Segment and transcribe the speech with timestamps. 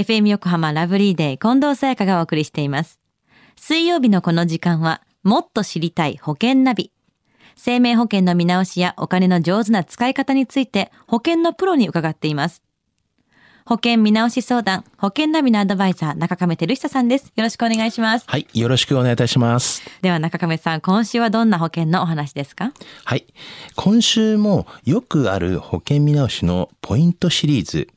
[0.00, 2.98] FM 横浜ラブリーデー近藤沙耶香がお送りしています。
[3.54, 6.90] 水曜日のこの時間は、もっと知りたい保険ナビ。
[7.54, 12.62] 生命保険の見直しやお金の上手な使い方について保険のプロに伺っています。
[13.66, 17.30] 保険見直し相談、保険ナビのアドバイザー、中亀照久さんです。
[17.36, 18.24] よろしくお願いします。
[18.26, 18.46] はい。
[18.54, 19.82] よろしくお願いいたします。
[20.00, 22.72] では中亀さん、今週はどんな保険のお話ですか？
[23.04, 23.26] はい。
[23.76, 27.88] 今週もよくある保険見直しのポイントシリーズ。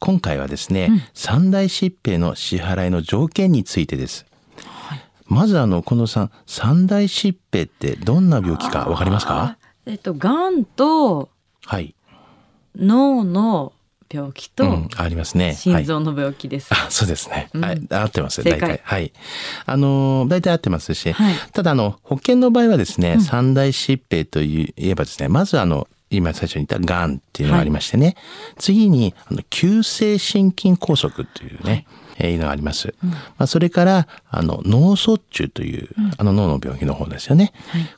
[0.00, 4.26] 今回はですね、三大疾病の支払いの条件についてです。
[5.26, 9.58] まずあの、近藤さん、三大疾病ってどんな病気かわかりますか？
[9.86, 11.28] えっと、がんと
[11.66, 11.94] はい。
[12.76, 13.72] 脳の
[14.12, 15.46] 病気とうん、ありますね。
[15.46, 15.54] はい。
[15.56, 16.72] 心臓の病気です。
[16.72, 17.50] あ、そうですね。
[17.52, 17.86] うんはい。
[17.90, 18.42] 合ってます。
[18.42, 18.80] 大体。
[18.82, 19.12] はい。
[19.66, 28.16] あのー、大体合ってますし、はいただあの、保険の場合はですね、三大疾病といえばですね、まずあの、今最初に言ったがんっていうのがありましてね、
[28.58, 31.86] 次に、あの、急性心筋梗塞というね、
[32.18, 32.94] えーいうのがあります。
[33.02, 35.88] まあ、それから、あの、脳卒中という、
[36.18, 37.52] あの脳の病気の方ですよね。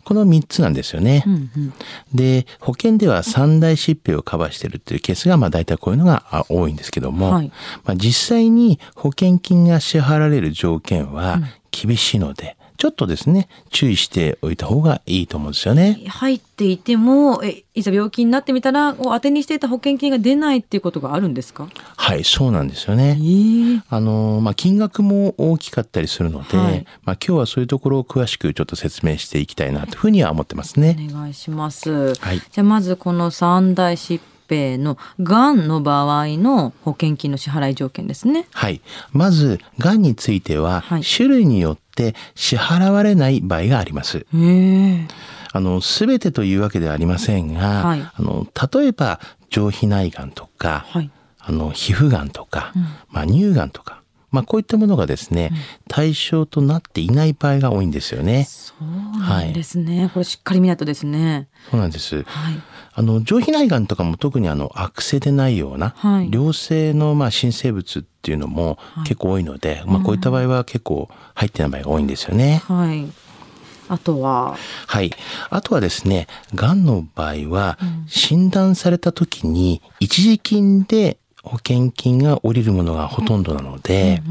[0.04, 1.24] この三つなんですよね。
[1.26, 1.72] うんうん。
[2.14, 7.52] で、保険では三大疾病をカバーしているっていうケースが、まあ大体こういうのがあ多いんですけども、はい。
[7.84, 11.40] まあ実際に保険金が支払われる条件は
[11.72, 16.02] 厳しいので、ちょっとですね、注意しておいた方がいいと思うんですよね。
[16.08, 21.68] 入っていてもえいざ病気になってみたらこう当てにしていた保険金が出ないっていうことがあるんですか？
[21.96, 23.16] はい、そうなんですよね。
[23.22, 30.96] ええあの、まあ、金額も大きかったりするので、はいまあ、今日はそういうところを詳しくちょっと説明していきたいなというふうには思ってますね。
[31.08, 32.14] お願いします。
[32.16, 38.46] はいじゃあまずこの三大疾病のがんの場合の保険金の支払い条件ですね。
[38.52, 38.82] はい。
[39.12, 44.26] まず、がんについては、はい種類によって支払われない場合があります。
[45.52, 51.10] あの、すべてというわけではありませんが、はいあの、例えば、上皮内がんとか、はい。
[51.38, 55.50] あの、皮膚がんとか、うんまあ、乳がんとか、まあ、こういったものがですね、
[55.88, 58.44] 対象となっていない場合が多いんですよね。
[58.48, 60.10] そうなんですね。
[60.14, 61.48] これしっかり見ないとですね。
[61.70, 62.22] そうなんです。
[62.22, 62.54] はい。
[62.94, 72.62] あの、上皮内がんとかも特にあの、悪性でないような、はい良性のまあ、新生物っていうのもはい結構多いので、まあ、こういった場合は結構入ってない場合が多いんですよね。
[72.66, 73.06] はい。
[73.88, 75.10] あとは、はい。
[75.50, 84.22] あとはですね、がんの場合は、診断された時に一時金で保険金が下りるものがほとんどなので、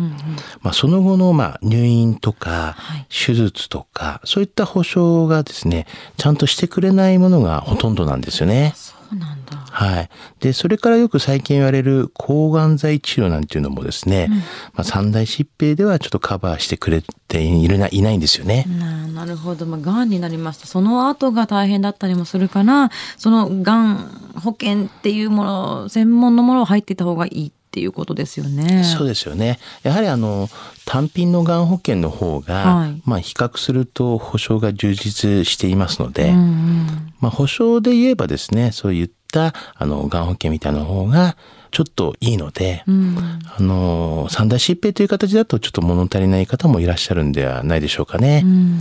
[0.61, 8.73] まあ、その後のまあ入院とかはい手術とか、そういった保証がですね、ちゃんとしてくれないものがほとんどなんですよね。
[8.75, 9.40] そうなんだ。
[9.81, 10.09] はい。
[10.39, 14.27] で、それからよく最近言われる抗がん剤治療なんていうのもですね、
[14.73, 18.65] まあ、三大疾病ではちょっとカバーしてくれているないないんですよね。
[18.79, 19.65] ななるほど。
[19.65, 20.67] まあ、がんになりました。
[20.67, 23.95] その後が大変だったりもするから、そのがん
[24.35, 28.83] 保険っていうもの、専門のものを入っていた方がいいっていうことですよね。
[28.83, 29.57] そうですよね。
[29.81, 30.49] やはりあの、
[30.85, 41.35] 単品のがん保険の方が、はいまあ比較すると保証が充実していますので、うんうんまあ保証で言えばですね、そういったあの、がん保険みたいな方が
[41.71, 48.41] ちょっといいので、うんあの、三大疾病という形だとちょっと物足りない方もいらっしゃるんではないでしょうかね。
[48.43, 48.79] うんうん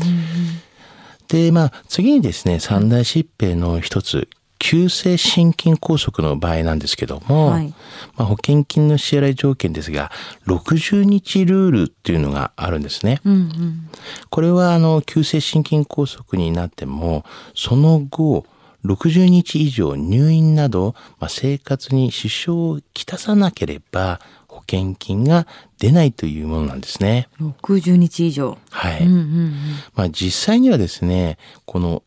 [1.31, 4.29] で、まあ、次にですね、三大疾病の一つ、
[4.59, 7.75] 急性心筋梗塞の場合なんですけども、はい
[8.17, 10.11] まあ、保険金の支払い条件ですが、
[10.47, 13.21] 60日ルールっていうのがあるんですね。
[13.25, 13.91] うんうん
[14.29, 17.25] これは、あの、急性心筋梗塞になっても、
[17.55, 18.45] その後、
[18.85, 25.47] 60日以上入院など、まあ、生活に支障をきたさなければ、保険金が
[25.79, 27.29] 出ないというものなんですね。
[27.41, 28.59] 60日以上。
[28.71, 29.05] はい。
[29.05, 29.53] うんうんうん
[29.95, 32.03] まあ実際にはですね、この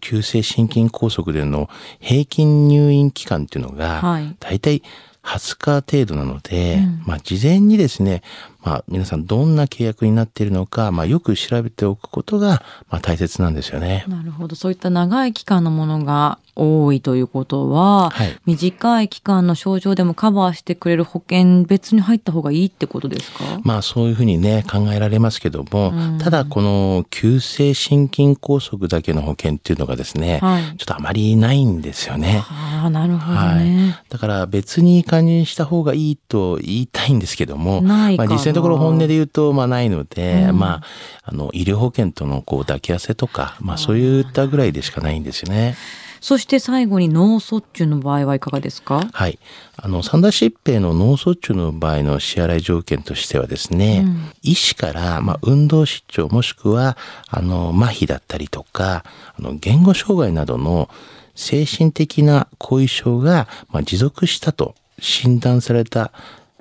[0.00, 1.68] 急性心筋梗塞での
[1.98, 4.82] 平均入院期間っていうのがはい、だいたい
[5.22, 8.22] 20日程度なので、うんまあ事前にですね、
[8.68, 14.04] まあ皆さんどんな契約になっているのか、まあよく調べておくことが、まあ大切なんですよね。
[14.06, 14.56] なるほど。
[14.56, 23.44] そういった長い期間のものが多いということは、はい短い期間の症状でもカバーしてくれる保険別に入った方がいいってことですか？
[23.62, 32.42] まあそういうふうにね、考えられますけども、うんただこの急性心筋梗塞だけの保険っていうのがですね、はいちょっとあまりないんですよね。
[32.48, 34.00] ああ、なるほどはいね。。
[34.08, 40.82] だから別に加入した方がいいと言いたいんですけども、まあ実際のところ本音で言うと、まあないので、うんまあ、
[41.24, 45.76] あの、医療保険とのこう抱き合わせとか、まあそういったぐらいでしかないんですよね。
[46.20, 49.08] そして最後に脳卒中の場合はいかがですか？
[49.12, 49.38] はい。
[49.76, 56.96] あの、三大疾病の脳卒中の場合の支払い条件としてはですね、うん医師から、まあ、運動失調もしくは、
[57.28, 59.04] あの、麻痺だったりとか、
[59.38, 60.88] あの、言語障害などの
[61.34, 66.12] 精神的な後遺症が、まあ、持続したと診断された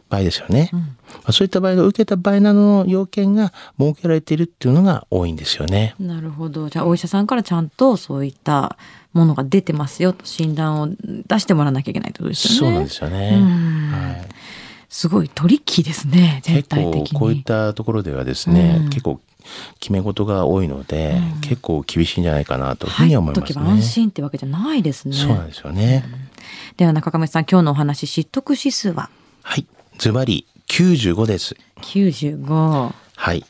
[0.09, 0.69] 場合ですよね。
[0.73, 0.79] ま
[1.25, 5.95] あ、そういった場合の受けた場合などの要件が設けられているっていうのが多いんですよね。
[5.99, 6.69] なるほど。
[6.69, 8.77] じゃあお医者さんからちゃんとそういった
[9.17, 10.89] ものが出てますよと診断を
[11.27, 12.57] 出してもらわなきゃいけないってことですよね。
[12.59, 13.31] そうなんですよね。
[13.91, 14.27] はい
[14.89, 16.39] すごいトリッキーですね。
[16.43, 17.19] 全体的に。
[17.19, 19.19] こういったところではですね、うん結構
[19.79, 23.81] 決め事が多いので、結構厳しいんじゃないかなというふうに入思いますっとけば安ね。
[23.81, 25.15] 心ってわけじゃないですね。
[25.15, 26.05] そうなんですよね。
[26.77, 29.09] では中亀さん、今日のお話、知得指数は？
[29.43, 29.65] はい。
[29.97, 31.55] ズバリ95です。
[31.81, 32.93] 95。
[33.15, 33.45] はい。